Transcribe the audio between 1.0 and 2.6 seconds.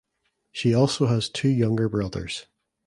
has two younger brothers.